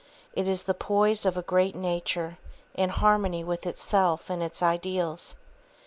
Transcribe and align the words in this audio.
It 0.33 0.47
is 0.47 0.63
the 0.63 0.73
poise 0.73 1.27
of 1.27 1.37
a 1.37 1.43
great 1.43 1.75
nature, 1.75 2.39
in 2.73 2.89
harmony 2.89 3.43
with 3.43 3.67
itself 3.67 4.31
and 4.31 4.41
its 4.41 4.63
ideals. 4.63 5.35